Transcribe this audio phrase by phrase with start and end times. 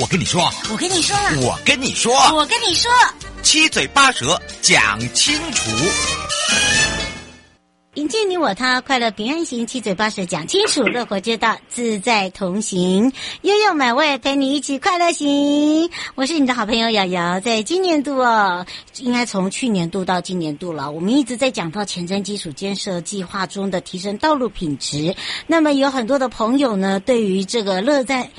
[0.00, 2.90] 我跟你说，我跟你说，我跟你说，我跟你说，
[3.42, 5.70] 七嘴八舌讲清楚。
[7.94, 13.12] 迎接你我他，快乐平安行，七嘴八舌讲清楚，乐活街道自在同行，
[13.42, 15.90] 悠悠美味陪你一起快乐行。
[16.14, 18.64] 我是你的好朋友瑶瑶，在今年度哦，
[19.00, 25.14] 应该从去年度到今年度了，我们一直在讲到前瞻基础建设计划中的提升道路品质。
[25.46, 28.30] 那么有很多的朋友呢，对于这个乐在。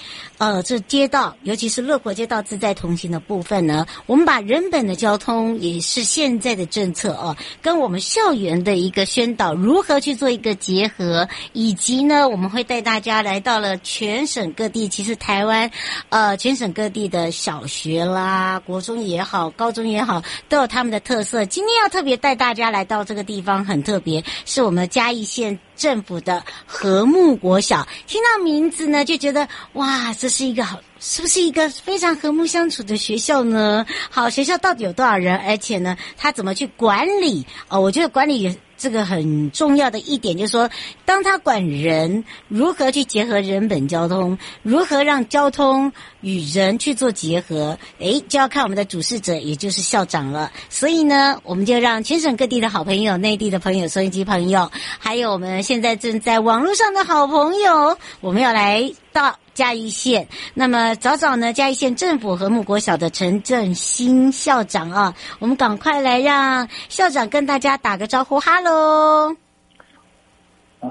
[0.42, 15.70] 呃，这街道，尤其是乐活街道自在同行的部分呢，我们把人本的交通也是现在的政策哦，跟我们校园的一个宣导如何去做一个结合，以及呢，我们会带大家来到了全省各地，其实台湾，
[16.10, 21.46] 呃，全省各地的小学啦、国中也好、高中也好，都有他们的特色。
[21.46, 25.60] 今天要特别带大家来到这个地方，很特别，是我们嘉义县。
[25.82, 33.84] 政府的和睦国小，听到名字呢，就觉得哇，这是一个好，是不是一个非常和睦相处的学校呢？
[34.12, 35.36] 好，学校到底有多少人？
[35.38, 37.44] 而且呢，他怎么去管理？
[37.68, 38.56] 哦，我觉得管理。
[38.82, 40.68] 这个很重要的一点就是说，
[41.06, 50.52] 当他管人，如何去结合人本交通，如何让交通与人去做结合，诶，就要看我们的主事者，也就是校长了。
[50.68, 59.38] 所以呢，我们就让全省各地的好朋友、内地的朋友、收音机朋友，还有我们现在正在网络上的好朋友，我们要来到。
[59.62, 69.36] 嘉义县，那么早早呢，嘉义县政府和睦国小的陈振兴校长啊，我们赶快来让校长跟大家打个招呼，哈喽！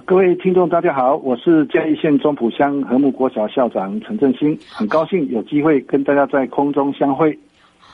[0.07, 7.37] 各位听众大家好，我是嘉义县中埔乡和睦国小校长陈振兴，很高兴有机会跟大家在空中相会。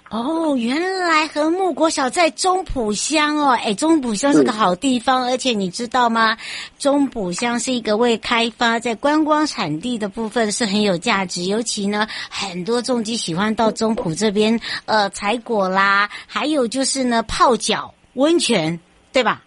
[0.09, 6.37] 哦，原来和睦国小在中埔乡哦，哎，中埔乡是个好地方，而且你知道吗？
[6.79, 18.79] 中埔乡是一个未开发，在观光产地的部分是很有价值，尤其呢，很多重机喜欢到中埔这边呃采果啦，还有就是呢泡脚温泉，
[19.13, 19.43] 对吧？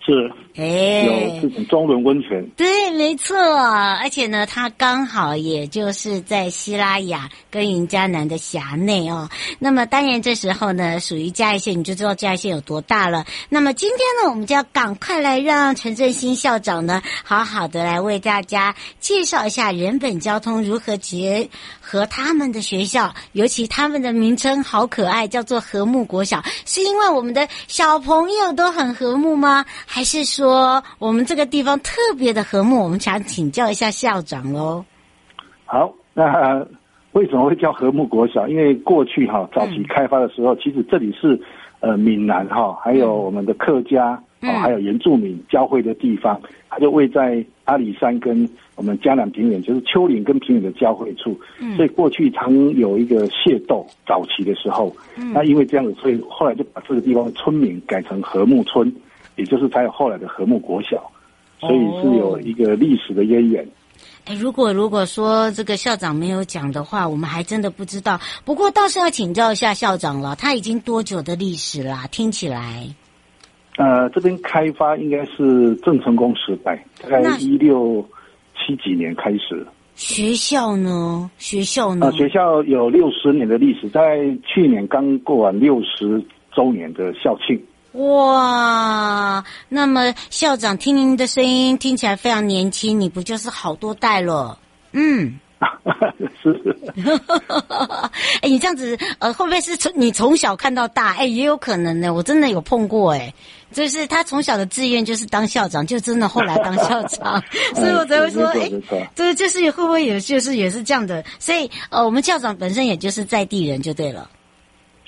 [0.00, 9.30] 是，哎，有这种中仑温泉，对，没错，而且呢，它刚好也就是在希拉雅跟云嘉南的辖内哦。
[9.60, 13.24] 那么当然这时候呢，属于嘉义县，你就知道嘉义县有多大了。
[13.48, 21.48] 那么今天呢，我们就要赶快来让陈振兴校长呢，好好的来为大家介绍一下人本交通如何结
[21.80, 29.64] 合他们的学校，尤其他们的名称好可爱，叫做和睦国小，是因为我们的小朋友都很和睦吗？
[29.86, 30.47] 还是说
[30.98, 32.82] 我们这个地方特别的和睦？
[32.82, 34.84] 我们想请教一下校长喽。
[35.64, 36.66] 好，那
[37.12, 38.46] 为什么会叫和睦国小？
[38.48, 41.40] 因为过去哈早期开发的时候，嗯、其实这里是
[41.80, 44.22] 呃闽南哈，还有我们的客家。
[44.40, 51.36] 哦，还有原住民交汇的地方，它就位在阿里山跟我们嘉南平原，就是丘陵跟平原的交汇处。
[51.60, 58.94] 嗯，所以过去常有一个械斗，早期的时候，嗯，那因为这样子，所以后来就把这个地方的村名改成和睦村，
[59.38, 61.10] 也就是才有后来的和睦国小，
[61.58, 63.66] 所以是有一个历史的渊源。
[64.26, 68.20] 哎，如果如果说这个校长没有讲的话，我们还真的不知道。
[68.44, 72.06] 不过倒是要请教一下校长了，他已经多久的历史啦？
[72.12, 72.86] 听起来。
[73.78, 78.06] 呃，这边开发应该是郑成功时代，大概一六
[78.54, 79.66] 七几年开始。
[79.94, 81.30] 学校呢？
[81.38, 82.06] 学校呢？
[82.06, 87.60] 呃，学校有六十年的历史，在去年刚过完六十周年的校庆。
[87.98, 94.58] 哇，那么校长听您的声音听起来非常年轻，你不就是好多代了？
[94.92, 95.38] 嗯。
[96.40, 96.54] 是，
[96.94, 97.02] 哎，
[98.42, 101.14] 哎，你这样子，呃，会不会是从你从小看到大？
[101.14, 102.14] 哎，也有可能呢。
[102.14, 103.34] 我真的有碰过，哎，
[103.72, 107.42] 就是他从小的志愿就是当校长，就真的后来当校长，
[107.74, 108.70] 所以我才会说，哎，
[109.16, 111.24] 对，就是会不会也就是也是这样的？
[111.40, 114.30] 所以，呃，我们校长本身也就是在地人就对了。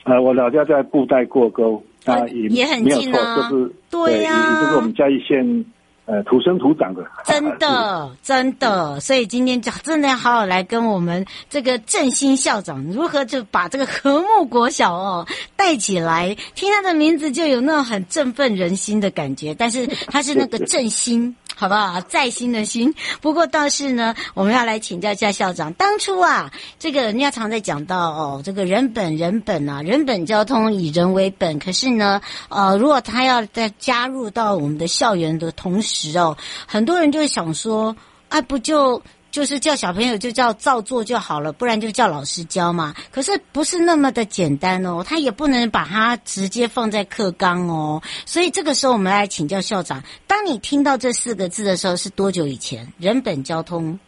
[0.04, 5.64] 呃，我老家在布袋过沟，啊，也也很近啊，就是对呀，就是我们嘉义县。
[6.06, 15.24] 呃，土生土长的，真的，真的，所以今天就真的要好好来跟我们这个振兴校长如何就把这个和睦国小哦
[15.54, 21.36] 带起来，听他的名字就有那种很振奋人心的感觉，但是他是那个振兴。
[21.60, 22.00] 好不好？
[22.00, 22.94] 在心的心。
[23.20, 25.74] 不过倒是呢，我们要来请教一下校长。
[25.74, 31.58] 当初啊，这个人家常在讲到哦，这个人本人本啊，人本交通以人为本。
[31.58, 36.34] 可是呢，呃，如果他要再加入到我们的校园的同时哦，
[36.66, 37.94] 很多人就想说，
[38.30, 39.02] 啊，不就。
[39.30, 42.94] 就是叫小朋友就叫照做就好了，不然就叫老师教嘛。
[43.10, 48.02] 可是不是那么的简单哦，他也不能把它直接放在课纲哦。
[48.26, 52.86] 所以这个时候我们来请教校长，当你听到这四个字的时候是多久以前？
[52.98, 53.98] 人本交通？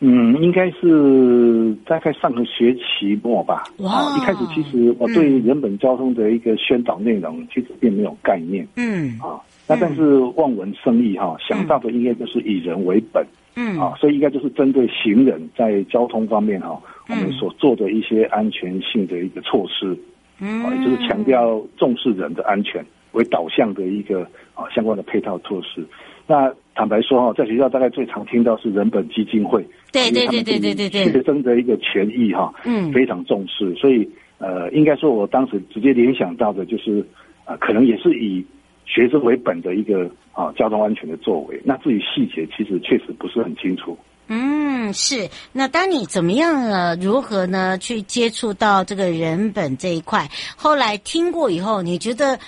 [0.00, 3.64] 嗯，应该是大概上个学期末吧。
[3.78, 4.14] 哇！
[4.18, 8.66] 一开始其实我对人本交通的一个宣导内容其实并没有概念。
[8.76, 9.18] 嗯。
[9.20, 13.24] 啊，那但是望文生义哈，想到的应该就是以人为本。
[13.56, 16.76] 嗯，啊，所以应该就是针对行人在交通方面哈，
[17.08, 19.96] 我们所做的一些安全性的一个措施，
[20.40, 24.22] 嗯，啊，也就是强调重视人的安全为导向的一个
[24.54, 25.86] 啊相关的配套措施。
[26.26, 37.06] 那坦白说哈，在学校大概最常听到是人本基金会，对对对对对对对，学生的一个权益哈，嗯，非常重视，所以呃，应该说我当时直接联想到的就是
[37.44, 38.44] 啊，可能也是以。
[38.84, 43.96] 学生为本的一个啊交通安全的作为，那至于细节其实确实不是很清楚。
[44.26, 45.28] 嗯，是。
[45.52, 46.96] 那当你怎么样呢？
[47.00, 47.76] 如何呢？
[47.76, 50.30] 去接触到这个人本这一块？
[50.56, 52.38] 后来听过以后，你觉得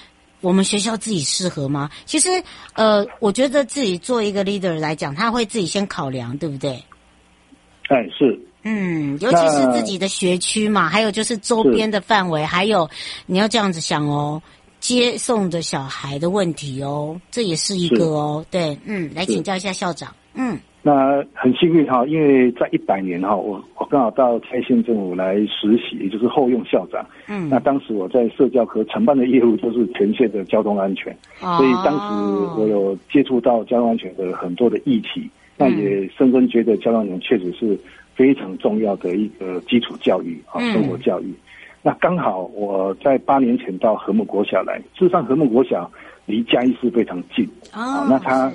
[0.40, 1.90] 我们学校自己适合吗？
[2.06, 2.42] 其实，
[2.74, 6.82] 呃，我觉得自己做一个 leader 来讲，他会自己先考量，对不对？
[7.88, 8.40] 哎，是。
[8.62, 12.88] 嗯，尤其是自己的学区嘛，还有就是周边的范围，还有
[13.26, 14.42] 你要这样子想哦。
[14.86, 31.12] 接送的小孩的问题哦，这也是一个哦，对，嗯，来请教一下校长，嗯，那很幸运哈，因为在一百年哈，我我刚好到蔡县政府来实习，也就是后用校长，嗯，那当时我在社教科承办的业务就是全县的交通安全，
[31.42, 37.76] 哦，所以当时我有接触到交通安全的很多的议题，那也深深觉得交通安全确实是
[38.14, 41.34] 非常重要的一个基础教育啊，生活教育。
[41.86, 45.88] 那刚好我在八年前到和睦国小来，事实上和睦国小
[46.24, 48.52] 离嘉义市非常近啊、哦，那他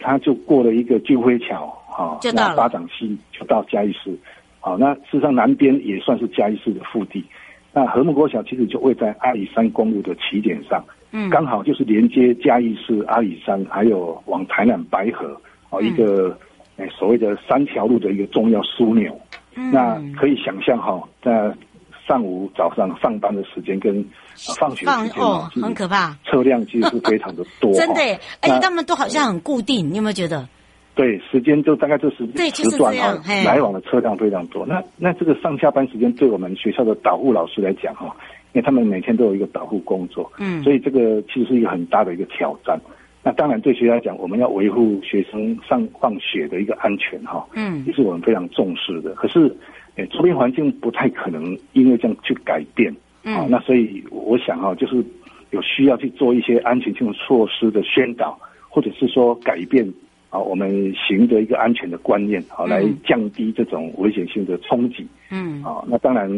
[0.00, 4.18] 他就过了一个俊辉桥啊，那八掌溪就到嘉义市，
[4.60, 7.22] 好，那事实上南边也算是嘉义市的腹地，
[7.70, 10.82] 那和睦国小其实就位在阿里山公路的起点上，
[11.12, 15.38] 嗯，刚好就是连接嘉义市阿里山，还有往台南白河
[15.68, 16.34] 啊一个
[16.78, 19.14] 诶所谓的三条路的一个重要枢纽，
[19.54, 21.54] 嗯，那可以想象哈在。
[22.06, 28.00] 上午、早上上班的时间跟、呃、放学的时间哦，很可怕，车辆其实是非常的多， 真的，
[28.42, 30.46] 而且他们都好像很固定，你有没有觉得？
[30.94, 34.64] 对，时间就大概就是对时段啊，来往的车辆非常多。
[34.64, 38.14] 那那这个上下班时间对我们学校的导护老师来讲哈，
[38.52, 42.78] 因为他们每天都有一个导护工作，嗯，所以这个其实是一个很大的一个挑战。
[43.24, 49.14] 那当然对学校来讲，我们要维护学生上放学的一个安全哈，嗯，也是我们非常重视的。
[49.14, 49.56] 可是。
[49.96, 54.96] 诶，周边环境不太可能因为这样去改变，嗯，啊，那所以我想啊，就是
[55.50, 58.36] 有需要去做一些安全性措施的宣导，
[58.68, 59.88] 或者是说改变
[60.30, 66.28] 啊，我们行的一个安全的观念，好，来降低这种危险性的冲击，嗯，啊，那当然，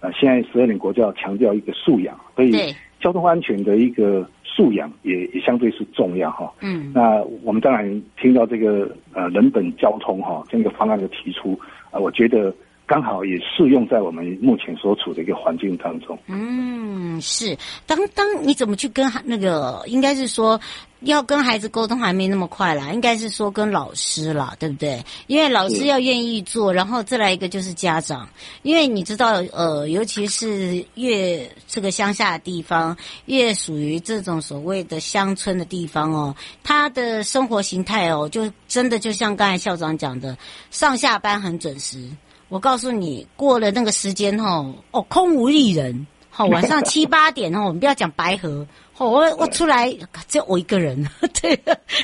[0.00, 2.52] 啊，现在十二年国教强调一个素养，所以
[3.00, 11.58] 交通安全的一个素养也也相对是重要哈，嗯，那我们当然听到这个呃人本交通哈这样一个方案的提出
[11.90, 12.54] 啊，我觉得。
[12.86, 16.16] 刚好也适用在我们目前所处的一个环境当中。
[16.26, 17.56] 嗯，是。
[17.84, 20.60] 当当你怎么去跟那个，应该是说
[21.00, 25.04] 要跟孩子沟通还没那么快啦，应该是说跟老师啦，对不对？
[25.26, 28.28] 因为老师要愿意做，然后再来一个就是家长，
[28.62, 40.38] 因为你知道，呃，尤其是越这个乡下的地方，越属于这种所谓的乡村的地方哦，他的生活形态哦，就真的就像刚才校长讲的，
[40.70, 42.08] 上下班很准时。
[42.48, 48.66] 我告诉你，过了那个时间吼，哦，空无一人，好， 晚上七八点哦，我们不要讲白河，
[48.98, 49.92] 哦，我我出来
[50.28, 51.04] 只有我一个人，
[51.42, 51.58] 对，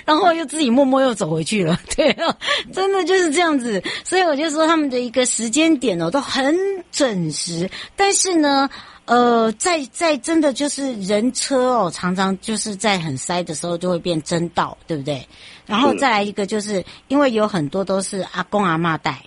[0.05, 2.13] 然后又自己默默又走回去了， 对，
[2.73, 6.57] 真的就是这样子，所以我就说他们的一个时间点哦都很
[6.91, 8.69] 准时，但是呢，
[9.05, 15.25] 呃，在在真的就是人车哦，常常就是在很塞的时候就会变争道，对不对？
[15.67, 19.23] 然后再来一个就是因为有很多都是阿公阿嬷带。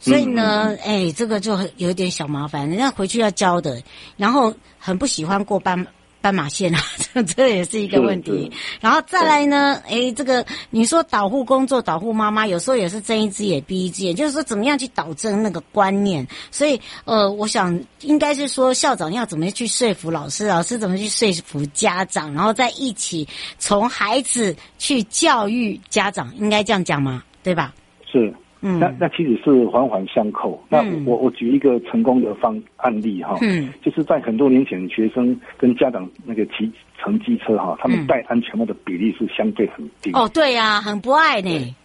[0.00, 3.82] 所以呢，哎、这个就有点小麻烦，人家回去要教的，
[4.16, 5.86] 然后很不喜欢过斑
[6.20, 6.80] 斑马线啊，
[7.14, 8.50] 这这也是一个问题。
[8.80, 16.26] 然后再来呢，哎、欸，这个你说导护工作，导护妈妈有时候也是睁一只眼闭一只眼，就是说怎么样去导正那个观念。
[16.50, 23.26] 所以，呃，我想应该是说校长要怎么去说服老师，老师怎么去说服家长，然后再一起
[23.58, 27.22] 从孩子去教育家长，应该这样讲吗？
[27.42, 27.72] 对吧？
[28.10, 28.34] 是。
[28.60, 30.60] 嗯，那那其实是环环相扣。
[30.68, 36.68] 那我我举一个成功的方案例哈，嗯，就是在很多年前，学生跟家长那个骑
[37.00, 40.10] 乘机车哈，他们戴安全帽的比例是相对很低。
[40.12, 41.76] 哦，对呀，很不爱呢。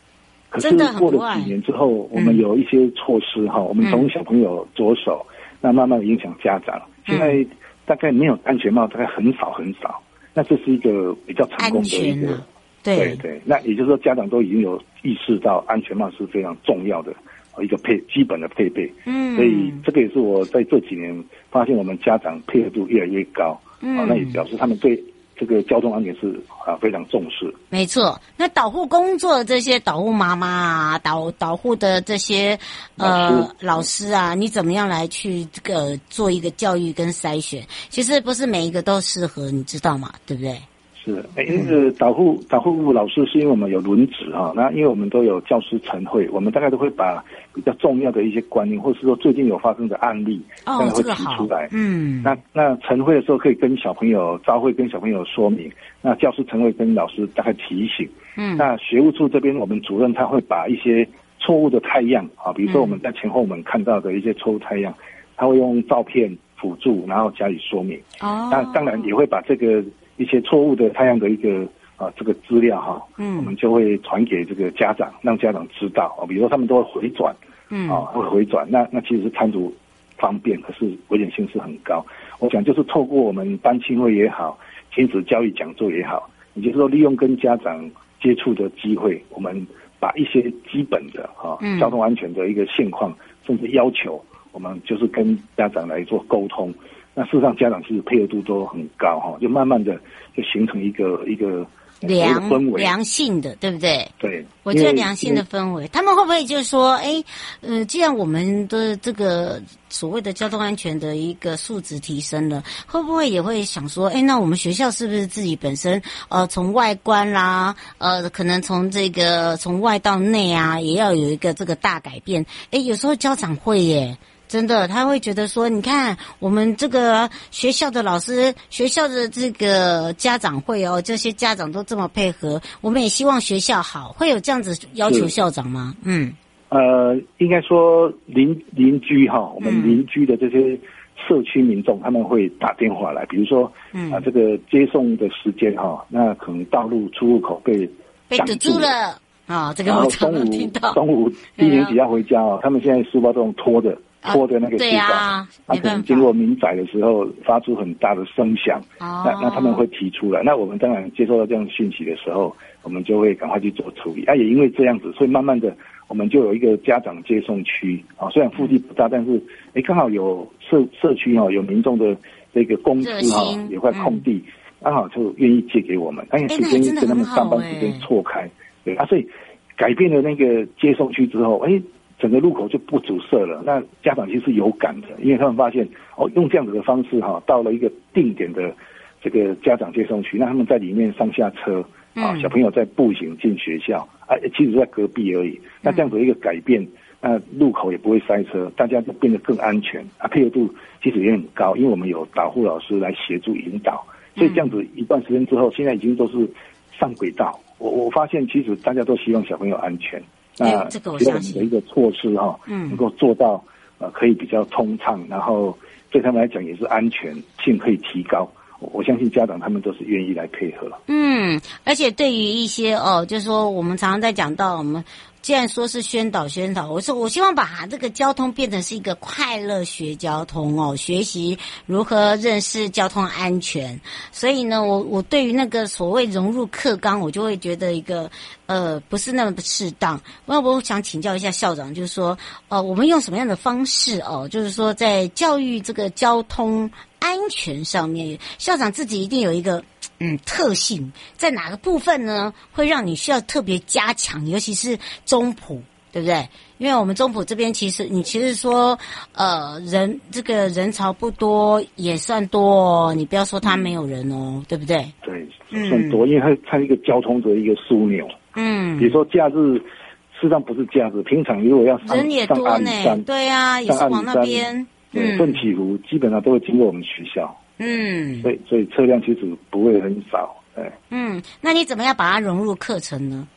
[0.49, 5.25] 可是过了几年之后，我们有一些措施哈，我们从小朋友着手，
[5.61, 6.81] 那慢慢影响家长。
[7.05, 7.45] 现在
[7.85, 10.01] 大概没有安全帽，大概很少很少。
[10.33, 12.41] 那这是一个比较成功的一个。
[12.83, 17.13] 对对，对，那也就是说，家长都已经有意识到安全帽是非常重要的
[17.61, 18.91] 一个配基本的配备。
[19.05, 23.59] 嗯，所以这个也是我在这几年发现，我们家长配合度越来越高。
[23.79, 25.01] 嗯，啊，那也表示他们对
[25.35, 27.53] 这个交通安全是啊非常重视。
[27.69, 32.57] 没错，那导护工作这些导护妈妈啊，导导护的这些
[32.97, 37.65] 呃老师，老师啊，你怎么样来去这个做一个教育跟筛选？
[37.89, 40.13] 其实不是每一个都适合，你知道吗？
[40.25, 40.57] 对不对？
[41.03, 47.21] 是，哎，那个导护导护老师是因为我们有轮值哈，那因为我们都有教师晨会，我们大概都会把
[47.53, 51.67] 比较重要的一些观念，或是说最近有发生的案例，大概会提出来。
[51.73, 55.69] 嗯，那那晨会的时候可以跟小朋友朝会跟小朋友说明，
[56.01, 58.07] 那教师晨会跟老师大概提醒。
[58.37, 61.05] 嗯，那学务处这边我们主任他会把一些
[61.37, 64.93] 错误的太阳啊，比如说我们在前后门看到的一些错误态样，
[65.35, 67.99] 他会用照片辅助，然后加以说明。
[68.21, 69.83] 哦，那当然也会把这个。
[70.17, 71.67] 一些错误的太阳的一个
[71.97, 76.25] 啊这个资料哈，嗯，我们就会传给这个家长，让家长知道啊。
[76.27, 77.35] 比如说他们都会回转，
[77.69, 79.73] 嗯，啊会回转，那那其实是摊主
[80.17, 82.05] 方便，可是危险性是很高。
[82.39, 84.59] 我想就是透过我们班亲会也好，
[84.93, 87.89] 亲子教育讲座也好，也就是说利用跟家长
[88.21, 89.65] 接触的机会，我们
[89.99, 93.15] 把一些基本的啊交通安全的一个现况，
[93.45, 96.73] 甚至要求，我们就是跟家长来做沟通。
[97.15, 99.93] 那事实上，家长其实配合度都很高哈，就慢慢的
[100.35, 101.63] 就形成一个一个
[101.99, 104.09] 良氛围良性的，对不对？
[104.17, 107.23] 对，我觉得良性的氛围，他们会不会就是说，哎，
[107.61, 122.43] 呃，既然我们的这个所谓的交通安全的一个素质提升了，会不会也会想说，哎，那我们学校是不是自己本身呃，从外观啦，呃，可能从这个从外到内啊，也要有一个这个大改变？
[122.71, 124.17] 哎，有时候家长会耶。
[124.53, 135.95] 真的，他会觉得说，你看我们这个学校的老师、学校的这个家长会哦，这些家长都这么配合，我们也希望学校好，会有这样子要求校长吗？
[136.03, 136.31] 嗯，
[136.69, 140.79] 呃，应该说邻邻居哈，我们邻居的这些
[141.27, 147.89] 社区民众，他们会打电话来，比如说，嗯啊，这个接送的时间哈，那可能道路出入口被
[148.27, 150.93] 被堵住了啊，这个我常常听到。
[150.93, 153.97] 中午一年级要回家哦，他们现在书包都用拖的。
[154.25, 164.23] 拖的那个地方，啊，他可能经过民宅的时候发出很大的声响，那那他们会提出来，那我们当然接收到这样讯息的时候，我们就会赶快去做处理。
[164.25, 165.75] 啊，也因为这样子，所以慢慢的
[166.07, 168.03] 我们就有一个家长接送区。
[168.15, 169.41] 啊，虽然腹地不大，但是
[169.73, 172.15] 哎刚好有社社区哈，有民众的
[172.53, 174.41] 这个公司哈，有块空地，
[174.81, 178.49] 刚好就愿意借给我们，但是时间跟他们上班时间错开，
[178.85, 179.27] 对啊，所以
[179.75, 181.81] 改变了那个接送区之后，哎。
[182.23, 188.73] 整个路口就不阻塞了，那家长其实是有感的，因为他们发现哦，用这样子的方式哈，到了一个定点的
[189.21, 195.59] 这个家长接送区，那他们在里面上下车啊，小朋友在步行进学校，啊，其实在隔壁而已。
[195.81, 196.87] 那这样子一个改变，
[197.19, 204.01] 那路口也不会塞车，大家都变得更安全啊，配合度其实也很高，因为我们有导护老师来协助引导，
[204.37, 206.49] 所以这样子一段时间之后，现在已经都是
[206.97, 207.59] 上轨道。
[207.79, 210.23] 我我发现其实大家都希望小朋友安全。
[210.57, 213.63] 那这个我相信的一个措施哈，嗯，能够做到
[213.97, 215.77] 呃，可以比较通畅，然后
[216.11, 218.47] 对他们来讲也是安全性可以提高。
[218.79, 220.91] 我相信家长他们都是愿意来配合。
[221.07, 225.01] 嗯，而且对于一些哦，就是说我们常常在讲到我们
[225.43, 233.99] 既然说是宣导宣导，我说我希望把这个交通变成是一个快乐学交通哦，学习如何认识交通安全。
[234.31, 238.31] 所以呢，我我对于那个所谓融入课纲，我就会觉得一个
[238.67, 240.19] 呃不是那么的适当。
[240.45, 242.37] 那我想请教一下校长，就是说，
[242.69, 249.83] 呃，我们用什么样的方式哦，就是说在教育这个交通安全上面，校长自己一定有一个。
[250.19, 252.53] 嗯，特性在哪个部分呢？
[252.71, 255.81] 会让你需要特别加强，尤其是中埔，
[256.11, 256.47] 对不对？
[256.79, 258.97] 因为我们中普这边其实，你其实说，
[259.33, 263.13] 呃，人这个人潮不多，也算多哦。
[263.15, 265.05] 你不要说他没有人哦，嗯、对不对？
[265.21, 265.47] 对，
[265.87, 268.27] 算多，嗯、因为它它是一个交通的一个枢纽。
[268.55, 272.89] 嗯，比如说假日，事实际上不是假日，平常如果要上人也多呢，
[273.25, 277.57] 对啊，也是往那边，对，奋起湖基本上都会经过我们学校。
[277.83, 280.91] 嗯，所以所以车辆其实不会很少，哎。
[281.09, 283.47] 嗯，那你怎么样把它融入课程呢？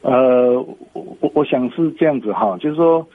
[0.00, 0.58] 呃，
[0.94, 3.06] 我我我想是这样子哈，就是说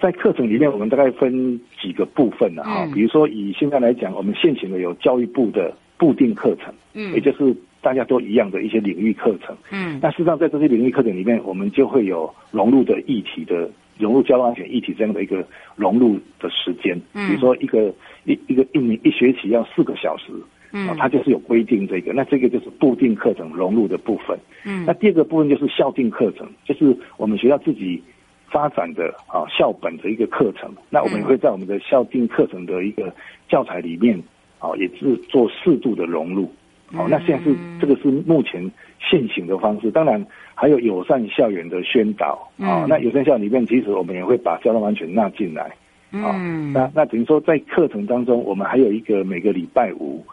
[0.00, 2.84] 在课程里面，我们大概分几个部分的哈。
[2.84, 9.98] 嗯、比如说以现在来讲，我们现行的有教育部的固定课程，嗯，也就是大家都一样的一些领域课程，嗯。
[10.00, 17.92] 那事实上，在这些领域课程里面，我们就会有融入的议题的融入交通安全议题这样的一个融入的时间，嗯，比如说一个。
[18.28, 20.32] 一一个一年一学期要四个小时，
[20.72, 28.02] 嗯，它就是有规定这个，那这个就是固定课程融入的部分，嗯，那第二个部分就是校定课程，就是我们学校自己
[28.50, 33.14] 发展的啊校本的一个课程，那我们也会在我们的校定课程的一个
[33.48, 34.20] 教材里面
[34.58, 36.52] 啊，也是做适度的融入，
[36.92, 40.24] 好，那现在是这个是目前现行的方式，当然
[40.54, 45.70] 还有友善校园的宣导啊，那友善校园里面其实我们也会把交通安全纳进来。
[46.12, 46.32] 哦，
[46.72, 50.24] 那那等于说，在课程当中，我们还有一个每个礼拜五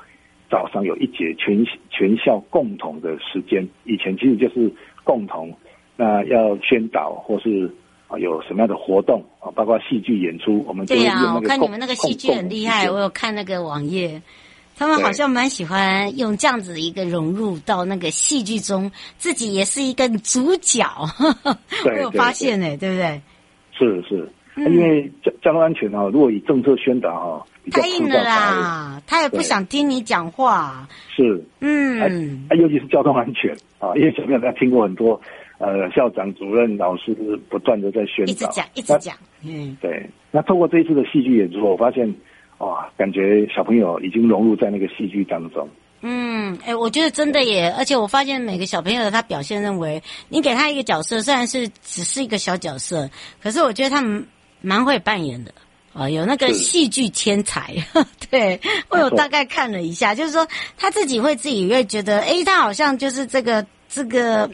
[0.50, 3.68] 早上有一节全全校共同的时间。
[3.84, 4.72] 以前其实就是
[5.04, 5.52] 共同，
[5.98, 7.70] 那要宣导或是
[8.08, 14.22] 啊有什么样的活动啊，包括戏剧演出，我们对呀、啊，我看你们那个戏剧很厉害，我有看那个网页，
[14.76, 20.86] 他们好像蛮喜欢用这样子的一个融入到那个戏剧中，自己也是一个主角。
[21.86, 23.22] 我有发现哎，对不对？
[23.78, 24.30] 是是。
[24.56, 30.88] 因为交交通安全啊，如果以政策宣导啊，太硬了啦，他也不想听你讲话。
[31.10, 35.20] 是，嗯，啊，尤其是交通安全啊，因为小朋友他听过很多，
[35.58, 37.16] 呃，校长、主任、老师
[37.50, 40.08] 不断的在宣导，一直讲，一直讲，嗯，对。
[40.30, 42.14] 那透过这一次的戏剧演出，我发现，
[42.60, 45.68] 哇，感觉小朋友已经融入在那个戏剧当中。
[46.02, 53.10] 嗯，哎，我觉得真的耶，而且我发现每个小朋友他表现认为，你给他一个角色，虽然是只是一个小角色，
[53.42, 54.26] 可是我觉得他们。
[54.66, 55.54] 蛮会扮演的
[55.92, 64.50] 啊，有那个戏剧天才，是 对，我有大概看了一下，就是说他自己会自己会觉得，哎，他好像就是这个这个，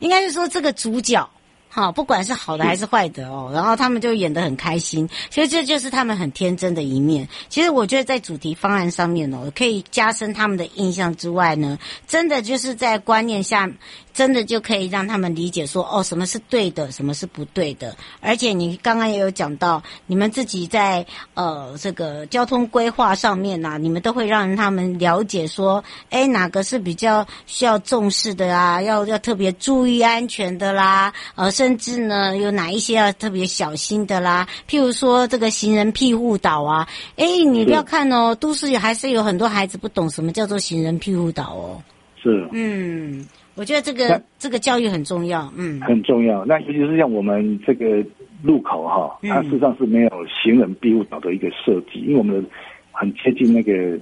[0.00, 1.26] 应该是说这个主角。
[1.74, 7.28] 好，不管是好的还是坏的哦，然后他们就演得很开心，其实这就是他们很天真的一面。
[7.48, 13.68] 其实我觉得在主题方案上面哦，可以加深他们的印象之外呢，真的就是在观念下，
[14.12, 17.96] 真的就可以让他们理解说，哦，什么是对的，什么是不对的。
[18.20, 31.63] 而且你刚刚也有讲到，你们自己在呃这个交通规划上面呐、啊，你们都会让他们了解说，哎，哪个是比较需要重视的啊，要要特别注意安全的啦，呃是。
[31.64, 34.46] 甚至呢，有哪一些要特别小心的啦？
[34.68, 41.82] 譬如说这个行人庇护岛啊，哎，你不要看哦，是都市里还是有很多孩子不懂什么叫做行人庇护岛哦。
[42.22, 46.44] 是，嗯，我觉得这个这个教育很重要，嗯，很重要。
[46.44, 48.04] 那尤其是像我们这个
[48.42, 52.44] 路口哈，它事实上是没有行人庇护岛的一个设计，嗯、因为我们
[52.92, 53.98] 很接近那个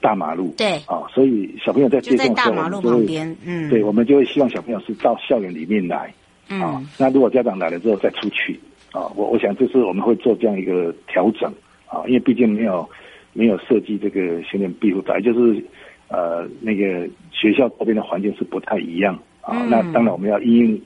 [0.00, 6.12] 大马路，对，啊，所以小朋友在接送的时候，大马路旁边，嗯，对，我们就会希望小朋友是到校园里面来。
[6.48, 8.58] 嗯、啊，那如果家长来了之后再出去，
[8.92, 11.52] 啊，我我想这是我们会做这样一个调整，
[11.86, 12.88] 啊，因为毕竟没有
[13.32, 15.62] 没有设计这个训练庇护岛，就是
[16.08, 20.82] 呃那个学校周边的环境是不太一样，啊，嗯、那当然我们要因应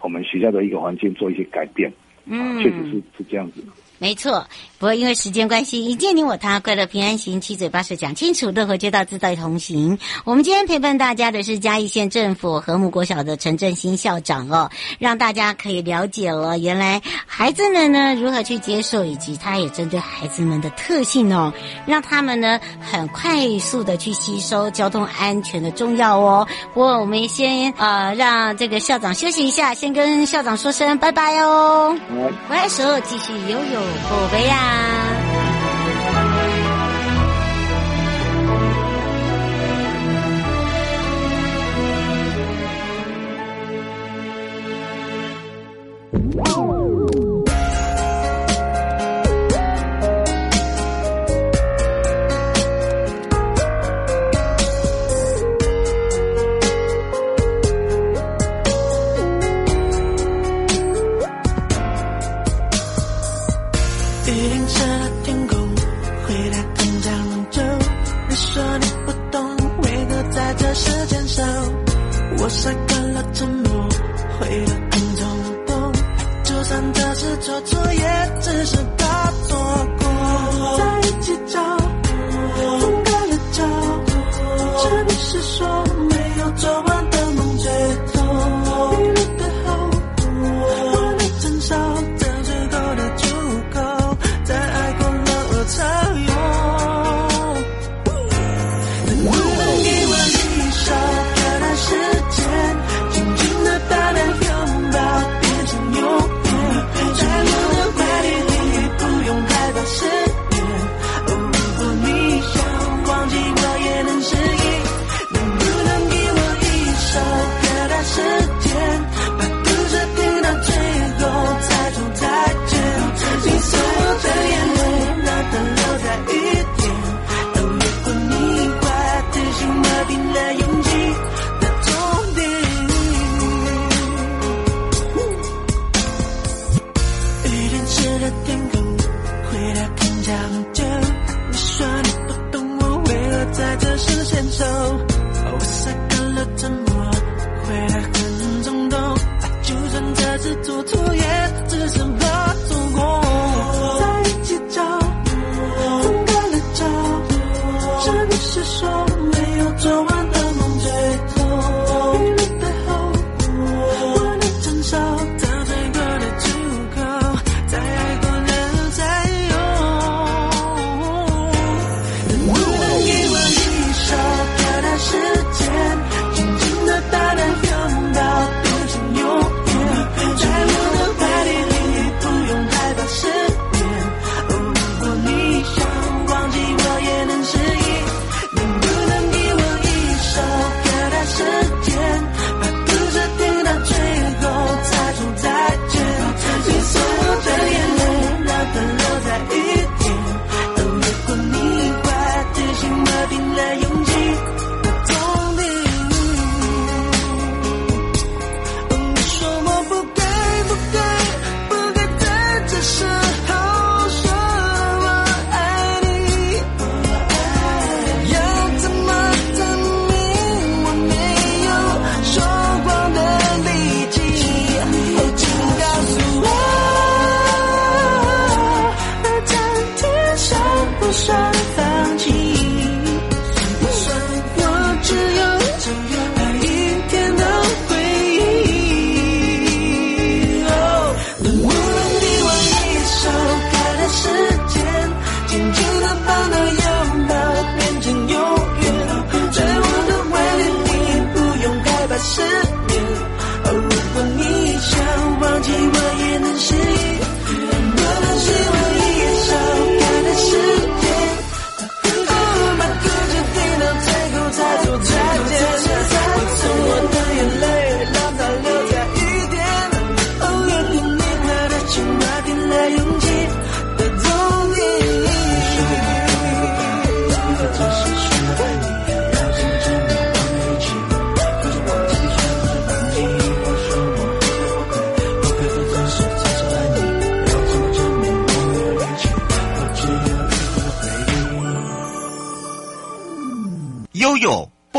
[0.00, 1.90] 我们学校的一个环境做一些改变，
[2.30, 3.64] 啊，确实是是这样子。
[3.98, 4.46] 没错，
[4.78, 9.98] 不过因为时间关系，一见你我他，快乐平安行，七嘴八舌讲清楚，乐活街道自在同行。
[10.24, 21.50] 我们今天陪伴大家的是嘉义县政府和睦国小的陈振兴校长哦，让大家可以了解了原来孩子们呢如何去接受，以及他也针对孩子们的特性哦，
[21.86, 26.46] 让他们呢很快速的去吸收交通安全的重要哦。
[26.74, 31.96] 不过我们先呃让这个校长休息一下，先跟校长说声拜拜哦，
[32.46, 33.85] 回来时候继续游泳。
[34.08, 35.25] 宝贝呀！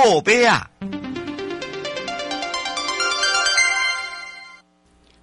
[0.08, 0.70] 宝贝啊！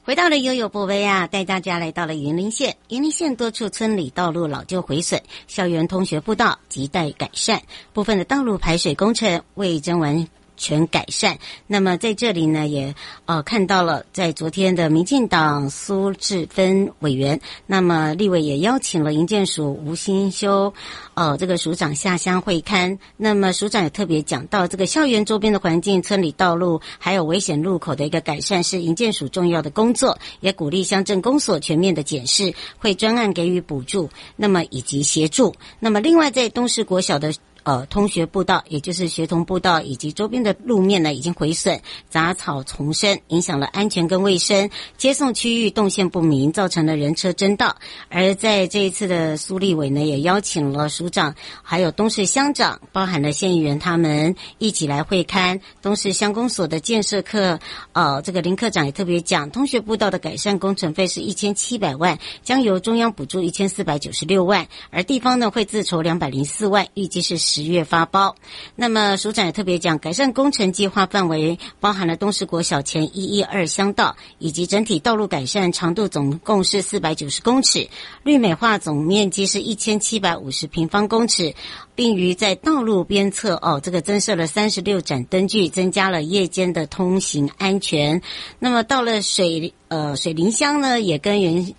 [0.04, 2.76] 回到了悠悠宝贝啊，带大家来到了云林县。
[2.90, 7.62] 云林县多处村里道路老旧毁损，校园通学步道亟待改善，
[7.94, 11.38] 部分的道路排水工程未征完全改善。
[11.66, 12.94] 那么在这里呢，也
[13.26, 20.72] 呃看到了，在昨天的民进党苏治芬委员，那么立委也邀请了营建署吴新修，
[21.14, 22.98] 呃这个署长下乡会勘。
[23.16, 35.54] 那么署长也特别讲到，这个校园周边的环境、村里道路还有危险路口的一个改善是营建署重要的工作，也鼓励乡镇公所全面的检视，会专案给予补助，那么以及协助。
[35.80, 37.32] 那么另外在东势国小的。
[37.64, 44.68] 呃，通学步道，也就是学童步道以及周边的路面呢，已经毁损，杂草丛生，影响了安全跟卫生。
[44.98, 47.76] 接送区域动线不明，造成了人车争道。
[48.10, 57.58] 而在这一次的苏立伟呢，也邀请了署长，还有东势乡长，包含了县议员，他们一起来会勘东势乡公所的建设课。
[57.92, 67.53] 呃，这个林科长也特别讲，通学步道的改善工程费是一千七百万，将由中央补助一千四百九十六万，而地方呢会自筹两百零四万，预计是。
[67.54, 68.34] 十月发包，
[68.74, 77.88] 那么署长也特别讲，改善工程计划范围包含了东势国小前一一二乡道，以及整体道路改善长度总共是四百九十公尺，
[78.24, 81.54] 绿美化总面积是一千七百五十平方公尺，
[81.94, 88.20] 并于在道路边侧哦，这个增设了三十六盏灯具，增加了夜间的通行安全。
[88.58, 91.72] 那么到了水呃水林乡呢，也跟原。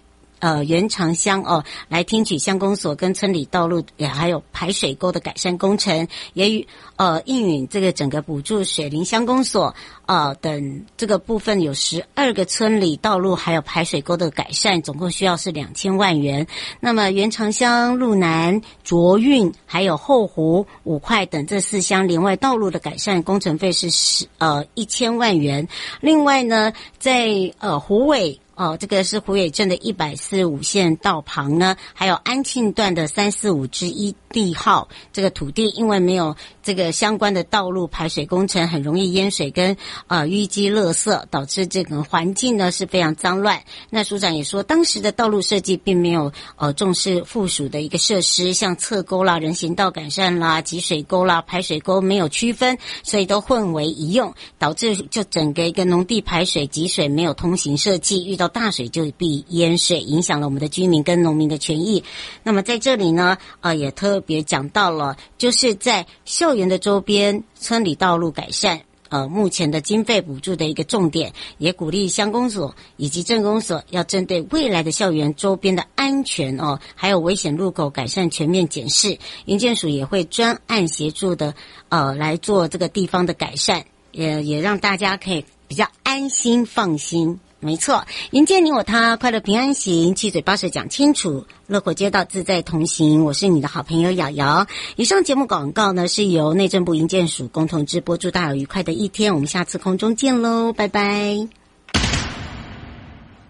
[0.45, 9.73] 呃，原长乡哦，来听取乡公所跟村里道路也还有排水沟的改善工程，也与呃应允这个整个补助水林乡公所
[10.05, 16.45] 呃等这个部分有十二个村里道路还有排水沟的改善，总共需要是两千万元。
[16.79, 25.67] 那么原长乡、路南、卓运还有后湖、五块等这四乡连外道路的改善工程费是十呃一千万元。
[26.01, 28.39] 另外呢，在呃湖尾。
[28.56, 39.76] 哦，这个是湖尾镇的一百四十五线道旁呢，还有安庆段的三四五之一地号，这个土地因为没有这个相关的道路排水工程，很容易淹水跟
[40.08, 43.62] 呃淤积垃圾，导致这个环境呢是非常脏乱。
[43.89, 62.03] 那署长也说，当时的道路设计并没有呃重视附属的一个设施，像侧沟啦、人行道改善啦、集水沟啦、排水沟没有区分，所以都混为一用，导致就整个一个农地排水集水没有通行设计，遇到大水就必淹水，影响了我们的居民跟农民的权益。
[62.43, 79.17] 那么在这里呢，呃，也特别讲到了，就是在校园的周边村里道路改善，呃，目前的经费补助的一个重点，也鼓励乡公所以及镇公所要针对未来的校园周边的安全哦，还有危险路口改善全面检视。
[79.45, 81.53] 营建署也会专案协助的，
[81.89, 87.39] 呃，来做这个地方的改善，也也让大家可以比较安心放心。
[87.65, 93.25] 没错，迎接你我他，快乐平安行，七嘴八舌讲清楚，乐活街道自在同行。
[93.25, 94.67] 我是你的好朋友瑶瑶。
[94.97, 99.34] 以上节目广告呢，是由内政部营建署共同直播，祝大家有愉快的一天。
[99.34, 101.47] 我们下次空中见喽，拜拜。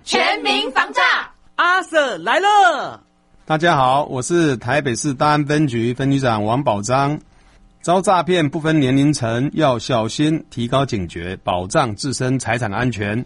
[0.05, 1.01] 全民防诈，
[1.57, 3.03] 阿 Sir 来了。
[3.45, 7.19] 大家好，我是台北市大安分局分局长王宝章。
[7.81, 13.25] 遭诈骗不分年龄层，要小心，提高警觉，保障自身财产安全。